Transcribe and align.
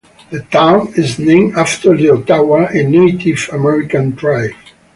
The 0.31 0.39
town 0.45 0.95
is 0.95 1.19
named 1.19 1.53
after 1.55 1.95
the 1.95 2.09
Ottawa, 2.09 2.69
a 2.71 2.81
Native 2.81 3.49
American 3.53 4.15
tribe. 4.15 4.55